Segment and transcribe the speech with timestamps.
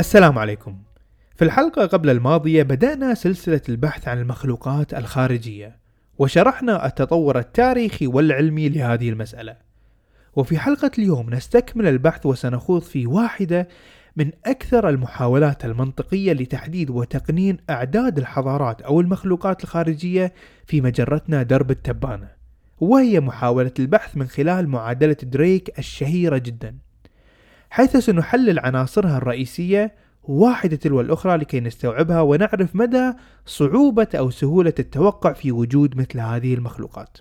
[0.00, 0.78] السلام عليكم.
[1.36, 5.76] في الحلقة قبل الماضية بدأنا سلسلة البحث عن المخلوقات الخارجية
[6.18, 9.56] وشرحنا التطور التاريخي والعلمي لهذه المسألة.
[10.36, 13.68] وفي حلقة اليوم نستكمل البحث وسنخوض في واحدة
[14.16, 20.32] من أكثر المحاولات المنطقية لتحديد وتقنين أعداد الحضارات أو المخلوقات الخارجية
[20.66, 22.28] في مجرتنا درب التبانة.
[22.78, 26.89] وهي محاولة البحث من خلال معادلة دريك الشهيرة جدا.
[27.70, 33.12] حيث سنحلل عناصرها الرئيسية واحدة تلو الأخرى لكي نستوعبها ونعرف مدى
[33.46, 37.18] صعوبة أو سهولة التوقع في وجود مثل هذه المخلوقات.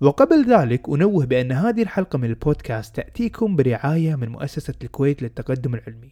[0.00, 6.10] وقبل ذلك أنوه بأن هذه الحلقة من البودكاست تأتيكم برعاية من مؤسسة الكويت للتقدم العلمي.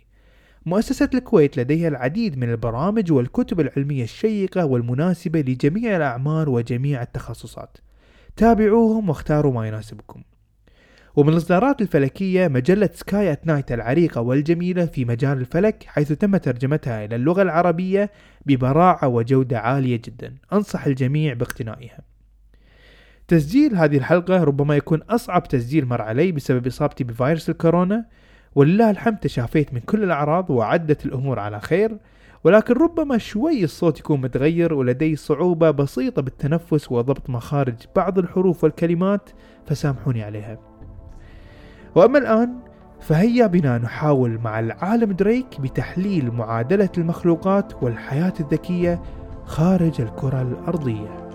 [0.67, 7.78] مؤسسة الكويت لديها العديد من البرامج والكتب العلمية الشيقة والمناسبة لجميع الأعمار وجميع التخصصات.
[8.37, 10.22] تابعوهم واختاروا ما يناسبكم.
[11.16, 17.05] ومن الإصدارات الفلكية مجلة سكاي أت نايت العريقة والجميلة في مجال الفلك حيث تم ترجمتها
[17.05, 18.11] إلى اللغة العربية
[18.47, 20.34] ببراعة وجودة عالية جدا.
[20.53, 21.98] أنصح الجميع باقتنائها.
[23.28, 28.05] تسجيل هذه الحلقة ربما يكون أصعب تسجيل مر علي بسبب إصابتي بفيروس الكورونا.
[28.55, 31.98] ولله الحمد تشافيت من كل الأعراض وعدت الأمور على خير.
[32.44, 39.31] ولكن ربما شوي الصوت يكون متغير ولدي صعوبة بسيطة بالتنفس وضبط مخارج بعض الحروف والكلمات
[39.66, 40.69] فسامحوني عليها.
[41.95, 42.55] وأما الآن
[43.01, 49.03] فهيا بنا نحاول مع العالم دريك بتحليل معادلة المخلوقات والحياة الذكية
[49.45, 51.31] خارج الكرة الأرضية.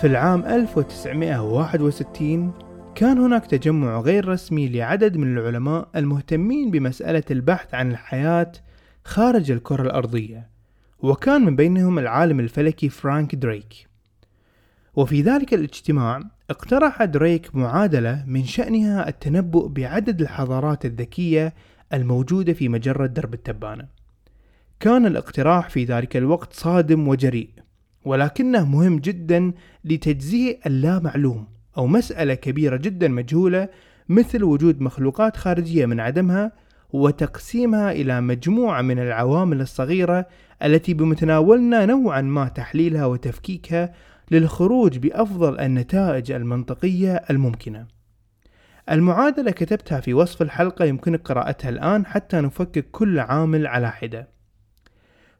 [0.00, 2.52] في العام 1961
[2.98, 8.52] كان هناك تجمع غير رسمي لعدد من العلماء المهتمين بمسألة البحث عن الحياة
[9.04, 10.48] خارج الكرة الأرضية
[10.98, 13.88] وكان من بينهم العالم الفلكي فرانك دريك.
[14.96, 16.20] وفي ذلك الاجتماع
[16.50, 21.54] اقترح دريك معادلة من شأنها التنبؤ بعدد الحضارات الذكية
[21.92, 23.88] الموجودة في مجرة درب التبانة.
[24.80, 27.50] كان الاقتراح في ذلك الوقت صادم وجريء
[28.04, 29.52] ولكنه مهم جدا
[29.84, 31.57] لتجزيء اللامعلوم.
[31.78, 33.68] أو مسألة كبيرة جدا مجهولة
[34.08, 36.52] مثل وجود مخلوقات خارجية من عدمها
[36.90, 40.26] وتقسيمها إلى مجموعة من العوامل الصغيرة
[40.62, 43.94] التي بمتناولنا نوعا ما تحليلها وتفكيكها
[44.30, 47.86] للخروج بأفضل النتائج المنطقية الممكنة.
[48.90, 54.28] المعادلة كتبتها في وصف الحلقة يمكنك قراءتها الآن حتى نفكك كل عامل على حدة.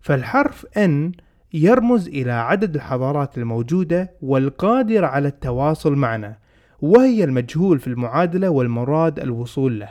[0.00, 1.12] فالحرف N
[1.52, 6.36] يرمز إلى عدد الحضارات الموجودة والقادرة على التواصل معنا
[6.80, 9.88] وهي المجهول في المعادلة والمراد الوصول له.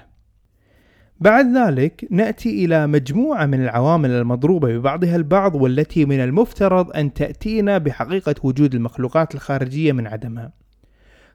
[1.20, 7.78] بعد ذلك نأتي إلى مجموعة من العوامل المضروبة ببعضها البعض والتي من المفترض أن تأتينا
[7.78, 10.52] بحقيقة وجود المخلوقات الخارجية من عدمها.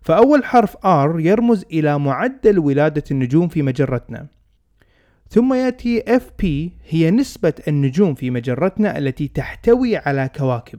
[0.03, 4.27] فأول حرف R يرمز إلى معدل ولادة النجوم في مجرتنا.
[5.33, 6.45] ثم يأتي FP
[6.89, 10.79] هي نسبة النجوم في مجرتنا التي تحتوي على كواكب.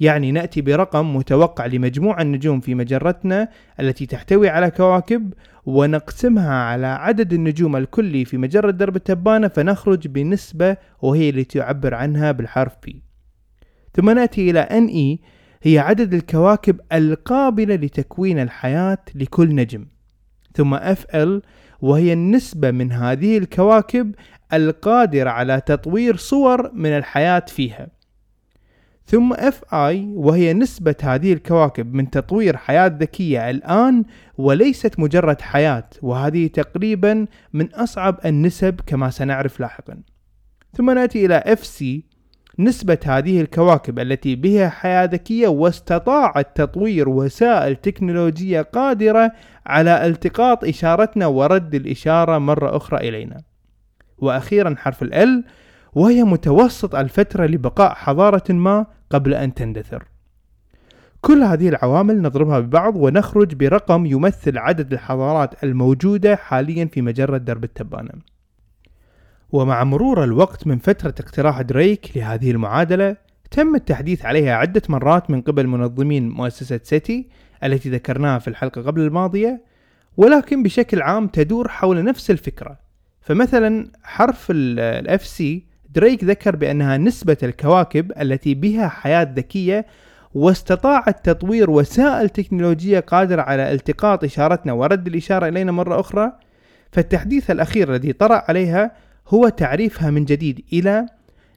[0.00, 3.48] يعني نأتي برقم متوقع لمجموع النجوم في مجرتنا
[3.80, 5.34] التي تحتوي على كواكب
[5.66, 12.32] ونقسمها على عدد النجوم الكلي في مجرة درب التبانة فنخرج بنسبة وهي التي تعبر عنها
[12.32, 12.90] بالحرف P.
[13.94, 15.26] ثم نأتي إلى NE
[15.62, 19.86] هي عدد الكواكب القابلة لتكوين الحياة لكل نجم.
[20.54, 21.40] ثم FL
[21.82, 24.14] وهي النسبة من هذه الكواكب
[24.52, 27.88] القادرة على تطوير صور من الحياة فيها.
[29.06, 29.32] ثم
[29.72, 34.04] اي وهي نسبة هذه الكواكب من تطوير حياة ذكية الآن
[34.38, 40.02] وليست مجرد حياة وهذه تقريبا من أصعب النسب كما سنعرف لاحقا.
[40.76, 42.09] ثم نأتي إلى سي
[42.60, 49.32] نسبة هذه الكواكب التي بها حياة ذكية واستطاعت تطوير وسائل تكنولوجية قادرة
[49.66, 53.42] على التقاط إشارتنا ورد الإشارة مرة أخرى إلينا.
[54.18, 55.44] وأخيرا حرف ال
[55.92, 60.04] وهي متوسط الفترة لبقاء حضارة ما قبل أن تندثر.
[61.20, 67.64] كل هذه العوامل نضربها ببعض ونخرج برقم يمثل عدد الحضارات الموجودة حاليا في مجرة درب
[67.64, 68.12] التبانة.
[69.52, 73.16] ومع مرور الوقت من فترة اقتراح دريك لهذه المعادلة
[73.50, 77.28] تم التحديث عليها عدة مرات من قبل منظمين مؤسسة سيتي
[77.64, 79.62] التي ذكرناها في الحلقة قبل الماضية
[80.16, 82.78] ولكن بشكل عام تدور حول نفس الفكرة.
[83.20, 89.86] فمثلا حرف ال FC دريك ذكر بأنها نسبة الكواكب التي بها حياة ذكية
[90.34, 96.32] واستطاعت تطوير وسائل تكنولوجية قادرة على التقاط إشارتنا ورد الإشارة إلينا مرة أخرى.
[96.92, 101.06] فالتحديث الأخير الذي طرأ عليها هو تعريفها من جديد إلى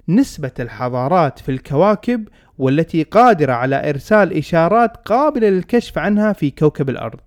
[0.10, 2.28] نسبة الحضارات في الكواكب
[2.58, 7.20] والتي قادرة على إرسال إشارات قابلة للكشف عنها في كوكب الأرض.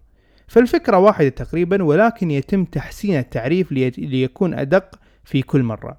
[0.49, 5.99] فالفكرة واحدة تقريبا ولكن يتم تحسين التعريف ليكون أدق في كل مرة.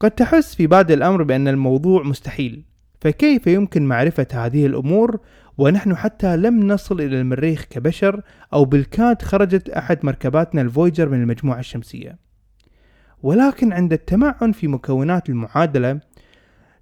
[0.00, 2.64] قد تحس في بادئ الأمر بأن الموضوع مستحيل
[3.00, 5.20] فكيف يمكن معرفة هذه الأمور؟
[5.58, 8.22] ونحن حتى لم نصل إلى المريخ كبشر
[8.52, 12.25] أو بالكاد خرجت أحد مركباتنا الفويجر من المجموعة الشمسية.
[13.22, 16.00] ولكن عند التمعن في مكونات المعادلة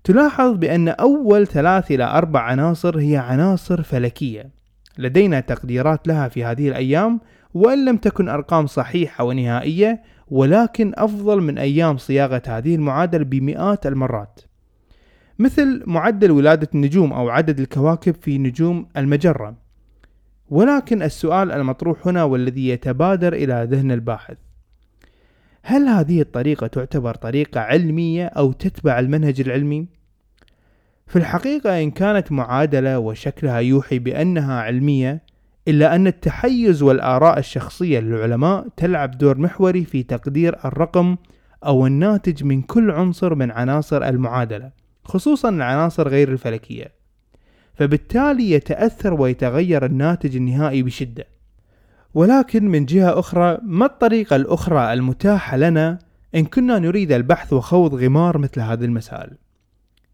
[0.05, 4.51] تلاحظ بأن أول ثلاث إلى أربع عناصر هي عناصر فلكية.
[4.99, 7.21] لدينا تقديرات لها في هذه الأيام
[7.55, 14.41] وإن لم تكن أرقام صحيحة ونهائية ولكن أفضل من أيام صياغة هذه المعادلة بمئات المرات.
[15.39, 19.57] مثل معدل ولادة النجوم أو عدد الكواكب في نجوم المجرة.
[20.49, 24.37] ولكن السؤال المطروح هنا والذي يتبادر إلى ذهن الباحث.
[25.67, 29.87] هل هذه الطريقة تعتبر طريقة علمية أو تتبع المنهج العلمي؟
[31.07, 35.23] في الحقيقة إن كانت معادلة وشكلها يوحي بأنها علمية
[35.69, 41.17] إلا أن التحيز والآراء الشخصية للعلماء تلعب دور محوري في تقدير الرقم
[41.67, 44.71] أو الناتج من كل عنصر من عناصر المعادلة
[45.05, 46.93] خصوصا العناصر غير الفلكية
[47.75, 51.34] فبالتالي يتأثر ويتغير الناتج النهائي بشدة
[52.15, 55.99] ولكن من جهة أخرى ما الطريقة الأخرى المتاحة لنا
[56.35, 59.31] إن كنا نريد البحث وخوض غمار مثل هذه المسائل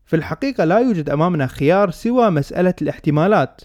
[0.07, 3.61] في الحقيقة لا يوجد أمامنا خيار سوى مسألة الاحتمالات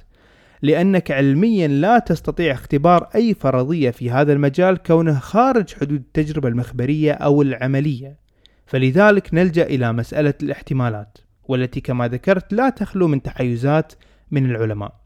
[0.62, 7.12] لأنك علميا لا تستطيع اختبار أي فرضية في هذا المجال كونه خارج حدود التجربة المخبرية
[7.12, 8.18] أو العملية.
[8.66, 13.94] فلذلك نلجأ إلى مسألة الاحتمالات والتي كما ذكرت لا تخلو من تحيزات
[14.32, 15.05] من العلماء.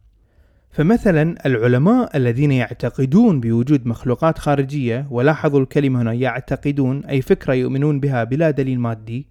[0.72, 8.24] فمثلا العلماء الذين يعتقدون بوجود مخلوقات خارجية ولاحظوا الكلمة هنا يعتقدون أي فكرة يؤمنون بها
[8.24, 9.28] بلا دليل مادي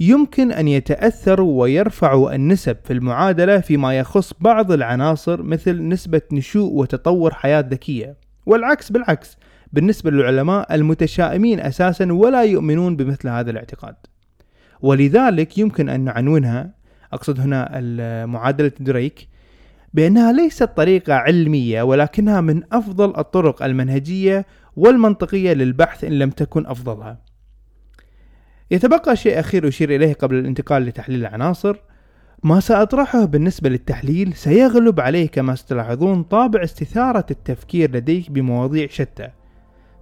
[0.00, 7.34] يمكن أن يتأثروا ويرفعوا النسب في المعادلة فيما يخص بعض العناصر مثل نسبة نشوء وتطور
[7.34, 8.16] حياة ذكية.
[8.46, 9.36] والعكس بالعكس
[9.72, 13.94] بالنسبة للعلماء المتشائمين أساسا ولا يؤمنون بمثل هذا الاعتقاد.
[14.80, 16.70] ولذلك يمكن أن نعنونها.
[17.12, 17.80] أقصد هنا
[18.26, 19.28] معادلة دريك.
[19.94, 24.46] بأنها ليست طريقة علمية ولكنها من أفضل الطرق المنهجية
[24.76, 27.18] والمنطقية للبحث إن لم تكن أفضلها.
[28.70, 31.76] يتبقى شيء أخير أشير إليه قبل الانتقال لتحليل العناصر.
[32.42, 39.28] ما سأطرحه بالنسبة للتحليل سيغلب عليه كما ستلاحظون طابع استثارة التفكير لديك بمواضيع شتى.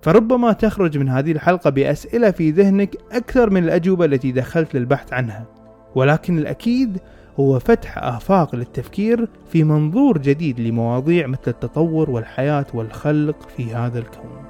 [0.02, 5.46] فربما تخرج من هذه الحلقة بأسئلة في ذهنك أكثر من الأجوبة التي دخلت للبحث عنها.
[5.94, 6.98] ولكن الأكيد
[7.40, 14.45] هو فتح آفاق للتفكير في منظور جديد لمواضيع مثل التطور والحياة والخلق في هذا الكون.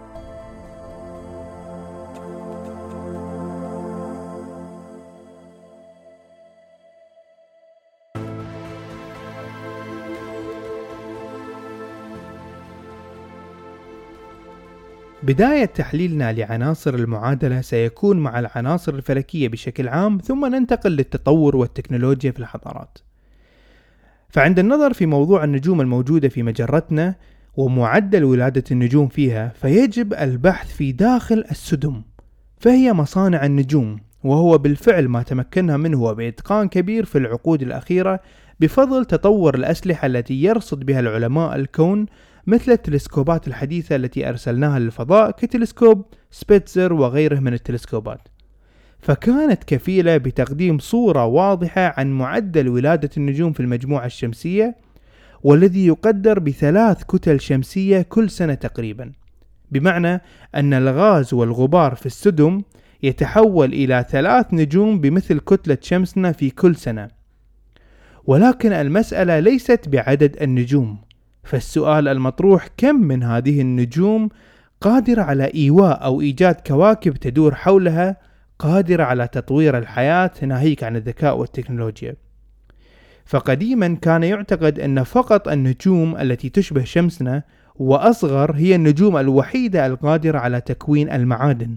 [15.27, 22.39] بداية تحليلنا لعناصر المعادلة سيكون مع العناصر الفلكية بشكل عام ثم ننتقل للتطور والتكنولوجيا في
[22.39, 22.99] الحضارات.
[24.29, 27.15] فعند النظر في موضوع النجوم الموجودة في مجرتنا
[27.57, 32.03] ومعدل ولادة النجوم فيها فيجب البحث في داخل السدم
[32.59, 38.21] فهي مصانع النجوم وهو بالفعل ما تمكنا منه بإتقان كبير في العقود الأخيرة
[38.61, 42.07] بفضل تطور الأسلحة التي يرصد بها العلماء الكون
[42.47, 48.29] مثل التلسكوبات الحديثة التي أرسلناها للفضاء كتلسكوب سبيتزر وغيره من التلسكوبات.
[48.99, 54.77] فكانت كفيلة بتقديم صورة واضحة عن معدل ولادة النجوم في المجموعة الشمسية
[55.43, 59.13] والذي يقدر بثلاث كتل شمسية كل سنة تقريبا.
[59.71, 60.21] بمعنى
[60.55, 62.63] أن الغاز والغبار في السدم
[63.03, 67.09] يتحول إلى ثلاث نجوم بمثل كتلة شمسنا في كل سنة.
[68.25, 71.06] ولكن المسألة ليست بعدد النجوم.
[71.47, 74.29] فالسؤال المطروح كم من هذه النجوم
[74.81, 78.17] قادرة على إيواء أو إيجاد كواكب تدور حولها
[78.59, 82.15] قادرة على تطوير الحياة ناهيك عن الذكاء والتكنولوجيا؟
[83.25, 87.43] فقديما كان يعتقد أن فقط النجوم التي تشبه شمسنا
[87.77, 91.77] وأصغر هي النجوم الوحيدة القادرة على تكوين المعادن.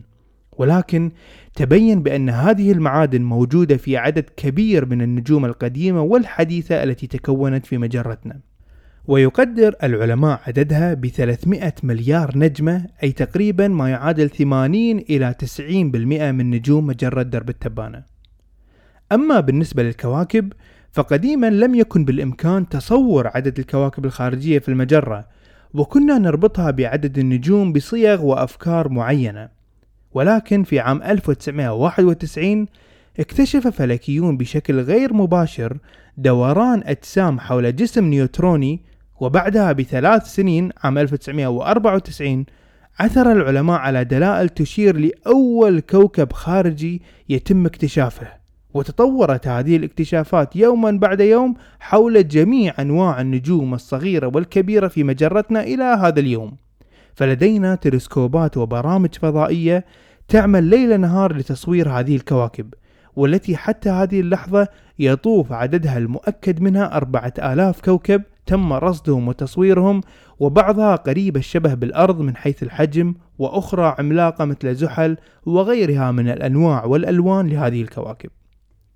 [0.57, 1.11] ولكن
[1.55, 7.77] تبين بأن هذه المعادن موجودة في عدد كبير من النجوم القديمة والحديثة التي تكونت في
[7.77, 8.48] مجرتنا.
[9.07, 15.71] ويقدر العلماء عددها ب 300 مليار نجمة أي تقريبا ما يعادل 80 إلى 90%
[16.31, 18.03] من نجوم مجرة درب التبانة.
[19.11, 20.53] أما بالنسبة للكواكب
[20.91, 25.27] فقديما لم يكن بالإمكان تصور عدد الكواكب الخارجية في المجرة
[25.73, 29.49] وكنا نربطها بعدد النجوم بصيغ وأفكار معينة.
[30.13, 32.65] ولكن في عام 1991
[33.19, 35.77] اكتشف فلكيون بشكل غير مباشر
[36.17, 38.88] دوران أجسام حول جسم نيوتروني
[39.19, 42.45] وبعدها بثلاث سنين عام 1994
[42.99, 48.27] عثر العلماء على دلائل تشير لأول كوكب خارجي يتم اكتشافه.
[48.73, 55.83] وتطورت هذه الاكتشافات يوما بعد يوم حول جميع أنواع النجوم الصغيرة والكبيرة في مجرتنا إلى
[55.83, 56.57] هذا اليوم.
[57.15, 59.85] فلدينا تلسكوبات وبرامج فضائية
[60.27, 62.73] تعمل ليل نهار لتصوير هذه الكواكب
[63.15, 64.67] والتي حتى هذه اللحظة
[64.99, 70.01] يطوف عددها المؤكد منها أربعة آلاف كوكب تم رصدهم وتصويرهم
[70.39, 77.47] وبعضها قريب الشبه بالأرض من حيث الحجم وأخرى عملاقة مثل زحل وغيرها من الأنواع والألوان
[77.47, 78.29] لهذه الكواكب.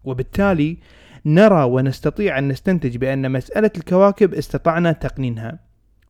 [0.04, 0.78] وبالتالي
[1.26, 5.60] نرى ونستطيع أن نستنتج بأن مسألة الكواكب استطعنا تقنينها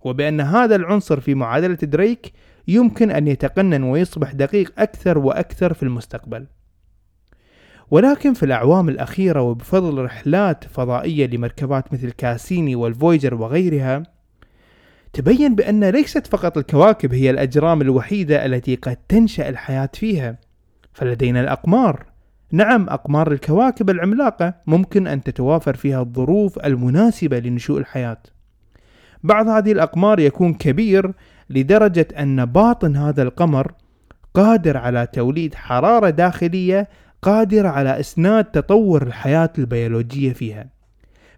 [0.01, 2.33] وبأن هذا العنصر في معادلة دريك
[2.67, 6.45] يمكن أن يتقنن ويصبح دقيق أكثر وأكثر في المستقبل.
[7.93, 14.03] ولكن في الأعوام الأخيرة وبفضل رحلات فضائية لمركبات مثل كاسيني والفويجر وغيرها
[15.13, 20.37] تبين بأن ليست فقط الكواكب هي الأجرام الوحيدة التي قد تنشأ الحياة فيها
[20.93, 22.05] فلدينا الأقمار.
[22.51, 28.21] نعم أقمار الكواكب العملاقة ممكن أن تتوافر فيها الظروف المناسبة لنشوء الحياة.
[29.23, 31.11] بعض هذه الأقمار يكون كبير
[31.49, 33.71] لدرجة أن باطن هذا القمر
[34.33, 36.87] قادر على توليد حرارة داخلية
[37.23, 40.65] قادرة على إسناد تطور الحياة البيولوجية فيها.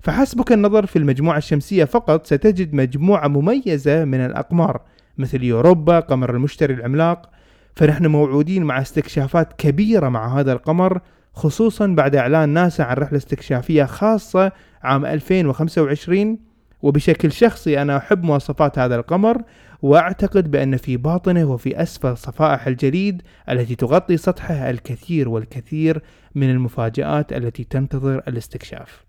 [0.01, 4.81] فحسبك النظر في المجموعة الشمسية فقط ستجد مجموعة مميزة من الأقمار
[5.17, 7.29] مثل يوروبا قمر المشتري العملاق.
[7.75, 11.01] فنحن موعودين مع استكشافات كبيرة مع هذا القمر
[11.33, 14.51] خصوصا بعد إعلان ناسا عن رحلة استكشافية خاصة
[14.83, 16.39] عام 2025
[16.81, 19.41] وبشكل شخصي أنا أحب مواصفات هذا القمر
[19.85, 26.01] وأعتقد بأن في باطنه وفي أسفل صفائح الجليد التي تغطي سطحه الكثير والكثير
[26.35, 29.05] من المفاجآت التي تنتظر الاستكشاف.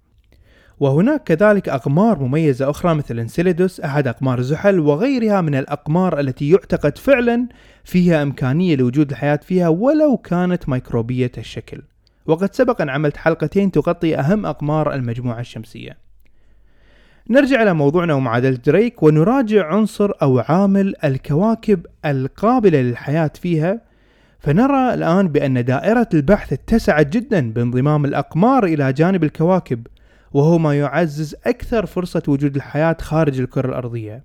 [0.80, 6.98] وهناك كذلك أقمار مميزة أخرى مثل إنسيليدوس أحد أقمار زحل وغيرها من الأقمار التي يعتقد
[6.98, 7.48] فعلا
[7.84, 11.82] فيها إمكانية لوجود الحياة فيها ولو كانت ميكروبية الشكل.
[12.26, 16.05] وقد سبق أن عملت حلقتين تغطي أهم أقمار المجموعة الشمسية.
[17.30, 23.80] نرجع إلى موضوعنا ومعادلة دريك ونراجع عنصر أو عامل الكواكب القابلة للحياة فيها.
[24.38, 29.86] فنرى الآن بأن دائرة البحث اتسعت جدا بانضمام الأقمار إلى جانب الكواكب
[30.32, 34.24] وهو ما يعزز أكثر فرصة وجود الحياة خارج الكرة الأرضية.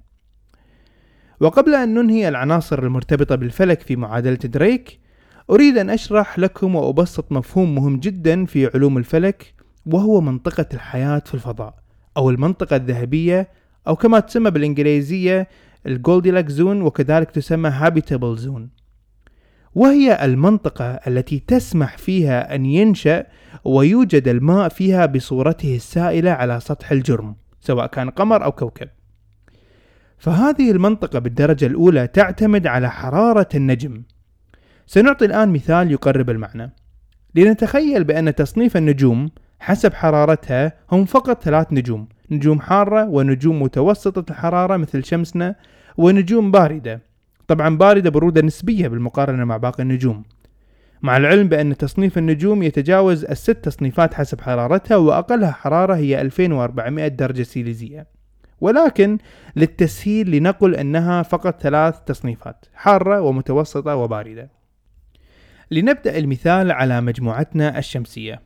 [1.39, 4.99] وقبل أن ننهي العناصر المرتبطة بالفلك في معادلة دريك
[5.49, 9.53] أريد أن أشرح لكم وأبسط مفهوم مهم جدا في علوم الفلك
[9.85, 11.81] وهو منطقة الحياة في الفضاء.
[12.17, 13.49] أو المنطقة الذهبية
[13.87, 15.47] أو كما تسمى بالإنجليزية
[15.85, 18.69] ال Goldilocks zone وكذلك تسمى habitable zone
[19.75, 23.25] وهي المنطقة التي تسمح فيها أن ينشأ
[23.63, 28.87] ويوجد الماء فيها بصورته السائلة على سطح الجرم سواء كان قمر أو كوكب.
[30.17, 34.03] فهذه المنطقة بالدرجة الأولى تعتمد على حرارة النجم.
[34.87, 36.73] سنعطي الآن مثال يقرب المعنى.
[37.35, 39.29] لنتخيل بأن تصنيف النجوم
[39.63, 42.07] حسب حرارتها هم فقط ثلاث نجوم.
[42.31, 45.55] نجوم حارة ونجوم متوسطة الحرارة مثل شمسنا
[45.97, 47.01] ونجوم باردة.
[47.47, 50.23] طبعا باردة برودة نسبية بالمقارنة مع باقي النجوم.
[51.01, 57.43] مع العلم بأن تصنيف النجوم يتجاوز الست تصنيفات حسب حرارتها وأقلها حرارة هي 2400 درجة
[57.43, 58.07] سيليزية.
[58.61, 59.17] ولكن
[59.55, 64.49] للتسهيل لنقل أنها فقط ثلاث تصنيفات حارة ومتوسطة وباردة.
[65.71, 68.41] لنبدأ المثال على مجموعتنا الشمسية.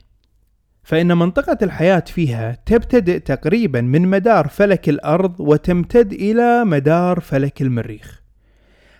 [0.85, 8.21] فإن منطقة الحياة فيها تبتدئ تقريبا من مدار فلك الأرض وتمتد إلى مدار فلك المريخ.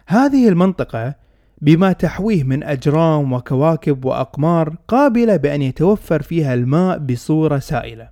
[0.08, 1.16] هذه المنطقة
[1.62, 8.10] بما تحويه من أجرام وكواكب وأقمار قابلة بأن يتوفر فيها الماء بصورة سائلة.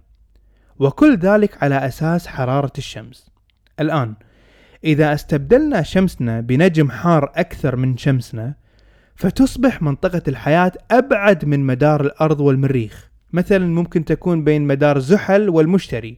[0.80, 3.30] وكل ذلك على أساس حرارة الشمس.
[3.80, 4.14] الآن
[4.84, 8.54] إذا استبدلنا شمسنا بنجم حار أكثر من شمسنا
[9.16, 16.18] فتصبح منطقة الحياة أبعد من مدار الأرض والمريخ مثلا ممكن تكون بين مدار زحل والمشتري.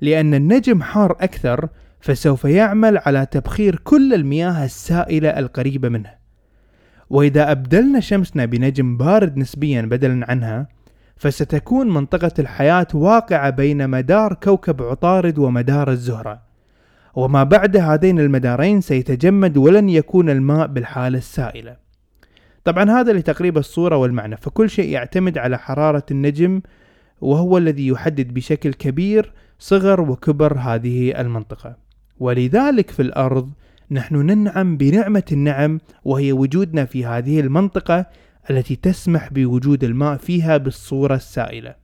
[0.00, 1.68] لأن النجم حار أكثر
[2.00, 6.10] فسوف يعمل على تبخير كل المياه السائلة القريبة منه.
[7.10, 10.68] وإذا أبدلنا شمسنا بنجم بارد نسبيا بدلا عنها
[11.16, 16.42] فستكون منطقة الحياة واقعة بين مدار كوكب عطارد ومدار الزهرة.
[17.14, 21.89] وما بعد هذين المدارين سيتجمد ولن يكون الماء بالحالة السائلة.
[22.64, 26.60] طبعا هذا لتقريب الصورة والمعنى فكل شيء يعتمد على حرارة النجم
[27.20, 31.76] وهو الذي يحدد بشكل كبير صغر وكبر هذه المنطقة
[32.20, 33.50] ولذلك في الأرض
[33.90, 38.06] نحن ننعم بنعمة النعم وهي وجودنا في هذه المنطقة
[38.50, 41.74] التي تسمح بوجود الماء فيها بالصورة السائلة.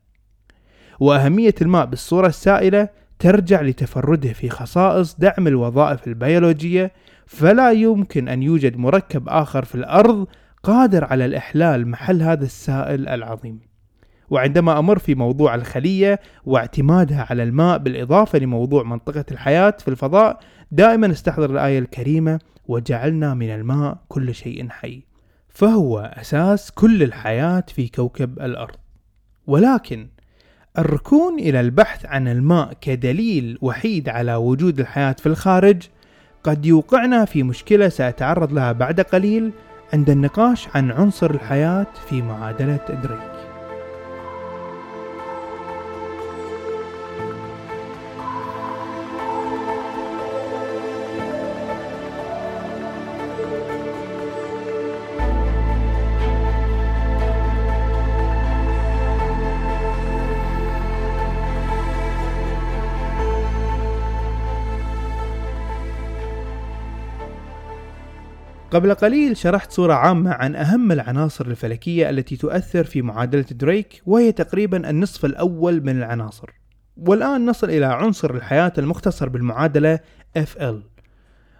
[1.00, 6.92] وأهمية الماء بالصورة السائلة ترجع لتفرده في خصائص دعم الوظائف البيولوجية
[7.26, 10.26] فلا يمكن أن يوجد مركب آخر في الأرض
[10.66, 13.60] قادر على الإحلال محل هذا السائل العظيم.
[14.30, 20.38] وعندما أمر في موضوع الخلية واعتمادها على الماء بالإضافة لموضوع منطقة الحياة في الفضاء
[20.70, 25.02] دائما استحضر الآية الكريمة وجعلنا من الماء كل شيء حي
[25.48, 28.76] فهو أساس كل الحياة في كوكب الأرض
[29.46, 30.08] ولكن
[30.78, 35.82] الركون إلى البحث عن الماء كدليل وحيد على وجود الحياة في الخارج
[36.44, 39.52] قد يوقعنا في مشكلة سأتعرض لها بعد قليل
[39.92, 43.55] عند النقاش عن عنصر الحياة في معادلة دريك
[68.76, 74.32] قبل قليل شرحت صورة عامة عن أهم العناصر الفلكية التي تؤثر في معادلة دريك وهي
[74.32, 76.50] تقريبا النصف الأول من العناصر.
[76.96, 79.98] والآن نصل إلى عنصر الحياة المختصر بالمعادلة
[80.38, 80.74] FL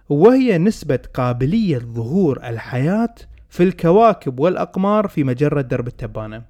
[0.09, 3.15] وهي نسبة قابلية ظهور الحياة
[3.49, 6.43] في الكواكب والأقمار في مجرة درب التبانة.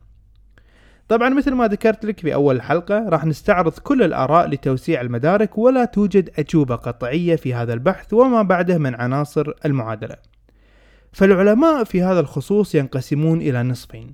[1.08, 5.86] طبعا مثل ما ذكرت لك في أول الحلقة راح نستعرض كل الآراء لتوسيع المدارك ولا
[5.86, 10.37] توجد أجوبة قطعية في هذا البحث وما بعده من عناصر المعادلة.
[11.14, 14.14] فالعلماء في هذا الخصوص ينقسمون إلى نصفين.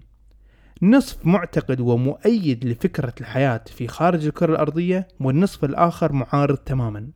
[0.81, 7.09] نصف معتقد ومؤيد لفكرة الحياة في خارج الكرة الأرضية والنصف الآخر معارض تماما.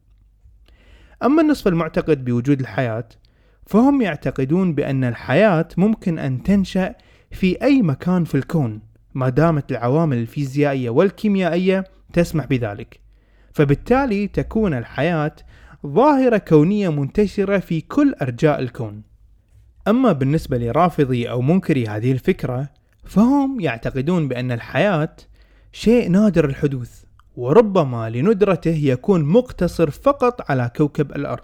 [1.23, 3.09] أما النصف المعتقد بوجود الحياة
[3.65, 6.95] فهم يعتقدون بأن الحياة ممكن أن تنشأ
[7.31, 8.81] في أي مكان في الكون
[9.13, 12.99] ما دامت العوامل الفيزيائية والكيميائية تسمح بذلك.
[13.53, 15.35] فبالتالي تكون الحياة
[15.87, 19.06] ظاهرة كونية منتشرة في كل أرجاء الكون.
[19.87, 22.69] أما بالنسبة لرافضي أو منكري هذه الفكرة
[23.05, 25.15] فهم يعتقدون بأن الحياة
[25.71, 27.03] شيء نادر الحدوث
[27.35, 31.43] وربما لندرته يكون مقتصر فقط على كوكب الأرض.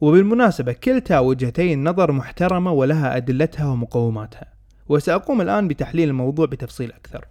[0.00, 4.52] وبالمناسبة كلتا وجهتي النظر محترمة ولها أدلتها ومقوماتها.
[4.88, 7.24] وسأقوم الآن بتحليل الموضوع بتفصيل أكثر.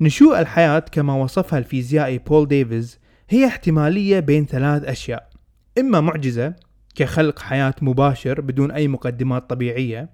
[0.00, 5.28] نشوء الحياة كما وصفها الفيزيائي بول ديفيز هي احتمالية بين ثلاث أشياء.
[5.78, 6.54] إما معجزة
[6.96, 10.08] كخلق حياة مباشر بدون أي مقدمات طبيعية.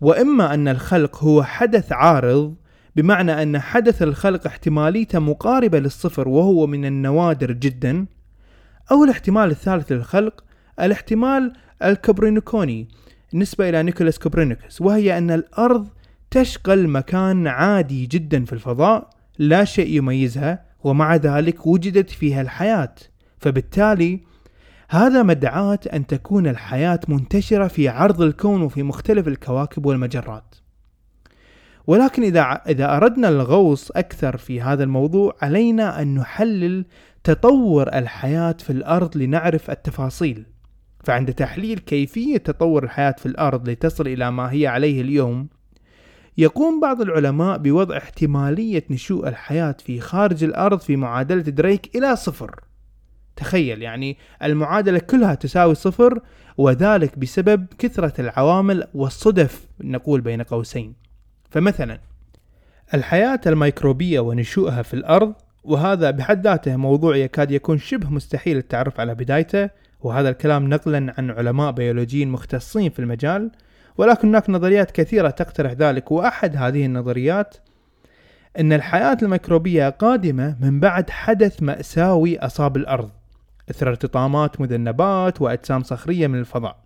[0.00, 2.54] وإما أن الخلق هو حدث عارض
[2.96, 8.06] بمعنى أن حدث الخلق احتماليته مقاربة للصفر وهو من النوادر جدا
[8.90, 10.44] أو الاحتمال الثالث للخلق
[10.80, 11.52] الاحتمال
[11.84, 12.88] الكوبرنيكوني
[13.34, 14.80] نسبة إلى نيكولاس كوبرنيكوس.
[14.80, 15.88] وهي أن الأرض
[16.30, 22.94] تشغل مكان عادي جدا في الفضاء لا شيء يميزها ومع ذلك وجدت فيها الحياة.
[23.38, 24.20] فبالتالي
[24.88, 30.54] هذا مدعاة أن تكون الحياة منتشرة في عرض الكون وفي مختلف الكواكب والمجرات.
[31.86, 36.84] ولكن إذا إذا أردنا الغوص أكثر في هذا الموضوع علينا أن نحلل
[37.24, 40.46] تطور الحياة في الأرض لنعرف التفاصيل.
[41.04, 45.48] فعند تحليل كيفية تطور الحياة في الأرض لتصل إلى ما هي عليه اليوم،
[46.38, 52.65] يقوم بعض العلماء بوضع احتمالية نشوء الحياة في خارج الأرض في معادلة دريك إلى صفر.
[53.36, 56.20] تخيل يعني المعادلة كلها تساوي صفر
[56.56, 60.94] وذلك بسبب كثرة العوامل والصدف نقول بين قوسين.
[61.50, 62.00] فمثلا
[62.94, 69.14] الحياة الميكروبية ونشوئها في الأرض وهذا بحد ذاته موضوع يكاد يكون شبه مستحيل التعرف على
[69.14, 69.70] بدايته
[70.00, 73.50] وهذا الكلام نقلا عن علماء بيولوجيين مختصين في المجال
[73.98, 77.56] ولكن هناك نظريات كثيرة تقترح ذلك وأحد هذه النظريات
[78.58, 83.10] أن الحياة الميكروبية قادمة من بعد حدث مأساوي أصاب الأرض.
[83.70, 86.76] إثر ارتطامات مذنبات وأجسام صخرية من الفضاء.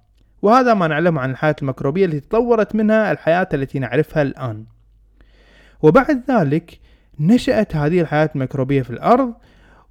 [0.42, 4.64] وهذا ما نعلمه عن الحياة الميكروبية التي تطورت منها الحياة التي نعرفها الآن.
[5.82, 6.78] وبعد ذلك
[7.20, 9.34] نشأت هذه الحياة الميكروبية في الأرض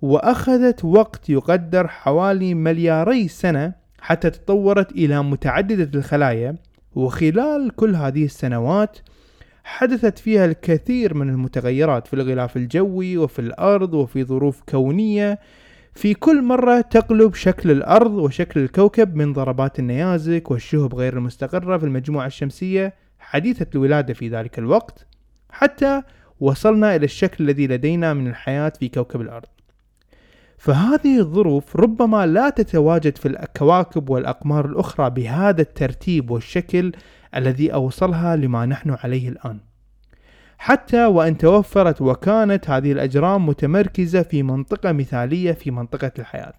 [0.02, 6.56] وأخذت وقت يقدر حوالي ملياري سنة حتى تطورت إلى متعددة الخلايا.
[6.95, 8.99] وخلال كل هذه السنوات
[9.63, 15.39] حدثت فيها الكثير من المتغيرات في الغلاف الجوي وفي الأرض وفي ظروف كونية
[15.93, 21.84] في كل مرة تقلب شكل الأرض وشكل الكوكب من ضربات النيازك والشهب غير المستقرة في
[21.84, 25.06] المجموعة الشمسية حديثة الولادة في ذلك الوقت
[25.49, 26.02] حتى
[26.39, 29.47] وصلنا إلى الشكل الذي لدينا من الحياة في كوكب الأرض.
[30.58, 36.91] فهذه الظروف ربما لا تتواجد في الكواكب والأقمار الأخرى بهذا الترتيب والشكل
[37.36, 39.60] الذي أوصلها لما نحن عليه الآن.
[40.62, 46.54] حتى وإن توفرت وكانت هذه الأجرام متمركزة في منطقة مثالية في منطقة الحياة.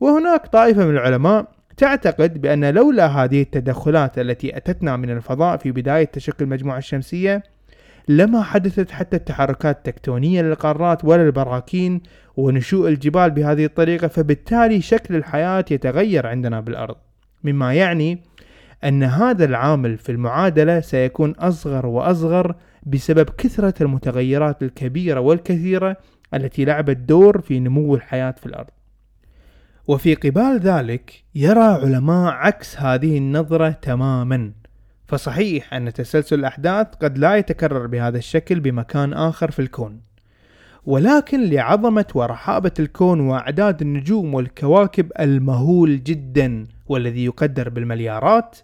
[0.00, 6.04] وهناك طائفة من العلماء تعتقد بأن لولا هذه التدخلات التي أتتنا من الفضاء في بداية
[6.04, 7.42] تشكل المجموعة الشمسية
[8.08, 12.00] لما حدثت حتى التحركات التكتونية للقارات ولا البراكين
[12.36, 16.96] ونشوء الجبال بهذه الطريقة فبالتالي شكل الحياة يتغير عندنا بالأرض.
[17.44, 18.22] مما يعني
[18.84, 22.54] أن هذا العامل في المعادلة سيكون أصغر وأصغر
[22.86, 25.96] بسبب كثرة المتغيرات الكبيرة والكثيرة
[26.34, 28.70] التي لعبت دور في نمو الحياة في الأرض.
[29.86, 34.52] وفي قبال ذلك يرى علماء عكس هذه النظرة تماما.
[35.06, 40.00] فصحيح أن تسلسل الأحداث قد لا يتكرر بهذا الشكل بمكان آخر في الكون.
[40.86, 48.58] ولكن لعظمة ورحابة الكون وأعداد النجوم والكواكب المهول جدا والذي يقدر بالمليارات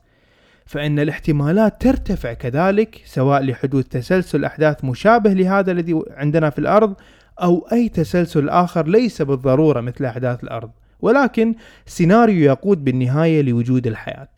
[0.71, 6.95] فإن الاحتمالات ترتفع كذلك سواء لحدوث تسلسل أحداث مشابه لهذا الذي عندنا في الأرض
[7.43, 10.71] أو أي تسلسل آخر ليس بالضرورة مثل أحداث الأرض.
[11.01, 11.55] ولكن
[11.87, 14.29] سيناريو يقود بالنهاية لوجود الحياة.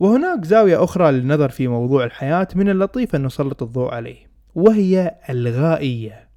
[0.00, 6.28] وهناك زاوية أخرى للنظر في موضوع الحياة من اللطيف أن نسلط الضوء عليه وهي الغائية.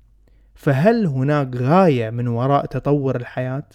[0.56, 3.67] فهل هناك غاية من وراء تطور الحياة؟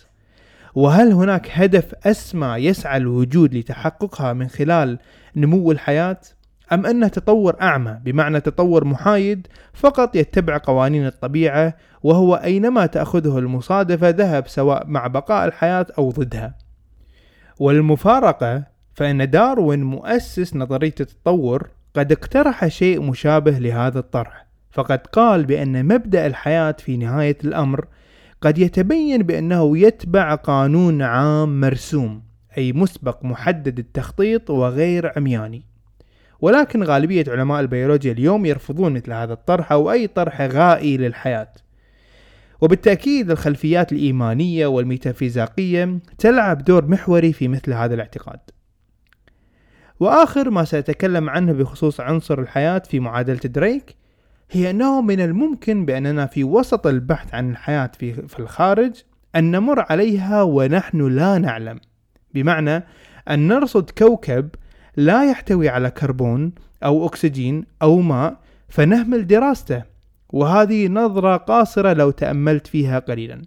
[0.79, 4.99] وهل هناك هدف أسمى يسعى الوجود لتحققها من خلال
[5.37, 6.21] نمو الحياة؟
[6.73, 14.09] أم أنه تطور أعمى بمعنى تطور محايد فقط يتبع قوانين الطبيعة وهو أينما تأخذه المصادفة
[14.09, 16.55] ذهب سواء مع بقاء الحياة أو ضدها
[17.59, 18.65] والمفارقة
[18.95, 26.27] فإن داروين مؤسس نظرية التطور قد اقترح شيء مشابه لهذا الطرح فقد قال بأن مبدأ
[26.27, 27.85] الحياة في نهاية الأمر
[28.41, 32.23] قد يتبين بأنه يتبع قانون عام مرسوم
[32.59, 35.63] أي مسبق محدد التخطيط وغير عمياني.
[36.41, 41.53] ولكن غالبية علماء البيولوجيا اليوم يرفضون مثل هذا الطرح أو أي طرح غائي للحياة.
[42.61, 48.41] وبالتأكيد الخلفيات الإيمانية والميتافيزيقية تلعب دور محوري في مثل هذا الاعتقاد.
[50.01, 53.97] وآخر ما سأتكلم عنه بخصوص عنصر الحياة في معادلة دريك
[54.51, 58.93] هي أنه من الممكن بأننا في وسط البحث عن الحياة في, في الخارج
[59.37, 61.81] أن نمر عليها ونحن لا نعلم.
[62.35, 62.85] بمعنى
[63.29, 64.49] أن نرصد كوكب
[64.97, 66.53] لا يحتوي على كربون
[66.85, 68.37] أو أكسجين أو ماء
[68.69, 69.83] فنهمل دراسته
[70.29, 73.43] وهذه نظرة قاصرة لو تأملت فيها قليلا.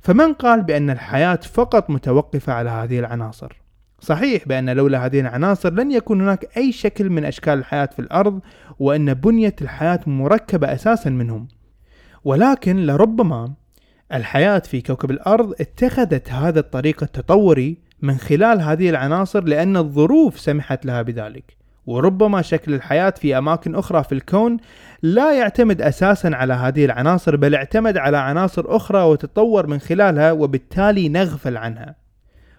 [0.00, 3.63] فمن قال بأن الحياة فقط متوقفة على هذه العناصر؟
[4.04, 8.40] صحيح بأن لولا هذه العناصر لن يكون هناك أي شكل من أشكال الحياة في الأرض
[8.78, 11.48] وأن بنية الحياة مركبة أساسا منهم.
[12.24, 13.52] ولكن لربما
[14.12, 20.86] الحياة في كوكب الأرض اتخذت هذا الطريق التطوري من خلال هذه العناصر لأن الظروف سمحت
[20.86, 21.56] لها بذلك.
[21.86, 24.56] وربما شكل الحياة في أماكن أخرى في الكون
[25.02, 31.08] لا يعتمد أساسا على هذه العناصر بل اعتمد على عناصر أخرى وتطور من خلالها وبالتالي
[31.08, 32.03] نغفل عنها.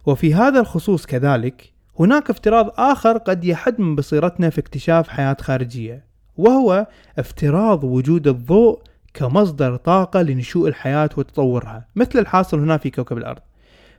[0.06, 6.06] وفي هذا الخصوص كذلك هناك افتراض آخر قد يحد من بصيرتنا في اكتشاف حياة خارجية
[6.38, 6.88] وهو
[7.20, 8.80] افتراض وجود الضوء
[9.14, 13.42] كمصدر طاقة لنشوء الحياة وتطورها مثل الحاصل هنا في كوكب الأرض.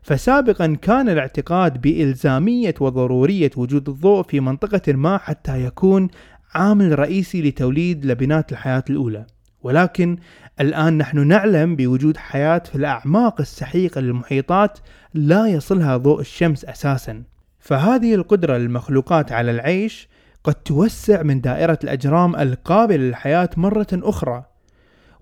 [0.03, 6.09] فسابقا كان الاعتقاد بإلزامية وضرورية وجود الضوء في منطقة ما حتى يكون
[6.55, 9.27] عامل رئيسي لتوليد لبنات الحياة الأولى.
[9.63, 10.17] ولكن
[10.61, 14.79] الآن نحن نعلم بوجود حياة في الأعماق السحيقة للمحيطات
[15.15, 17.23] لا يصلها ضوء الشمس أساسا.
[17.59, 20.09] فهذه القدرة للمخلوقات على العيش
[20.45, 24.45] قد توسع من دائرة الأجرام القابلة للحياة مرة أخرى.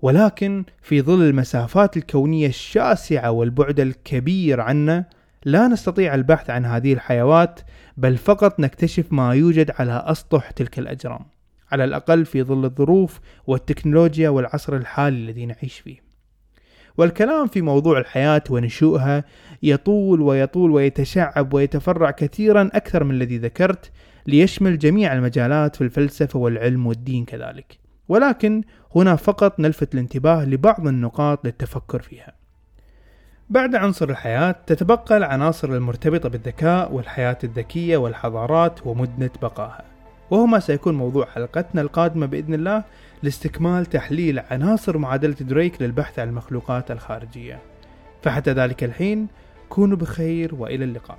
[0.01, 5.05] ولكن في ظل المسافات الكونية الشاسعة والبعد الكبير عنا
[5.45, 7.59] لا نستطيع البحث عن هذه الحيوات
[7.97, 11.34] بل فقط نكتشف ما يوجد على أسطح تلك الأجرام.
[11.71, 16.05] على الأقل في ظل الظروف والتكنولوجيا والعصر الحالي الذي نعيش فيه.
[16.97, 19.23] والكلام في موضوع الحياة ونشوئها
[19.63, 23.91] يطول ويطول ويتشعب ويتفرع كثيرا أكثر من الذي ذكرت
[24.27, 27.79] ليشمل جميع المجالات في الفلسفة والعلم والدين كذلك.
[28.09, 28.63] ولكن
[28.95, 32.33] هنا فقط نلفت الانتباه لبعض النقاط للتفكر فيها.
[33.49, 39.94] بعد عنصر الحياة تتبقى العناصر المرتبطة بالذكاء والحياة الذكية والحضارات ومدة بقائها.
[40.31, 42.83] وهو ما سيكون موضوع حلقتنا القادمة بإذن الله
[43.23, 47.59] لاستكمال تحليل عناصر معادلة دريك للبحث عن المخلوقات الخارجية.
[48.21, 49.27] فحتى ذلك الحين
[49.69, 51.17] كونوا بخير وإلى اللقاء.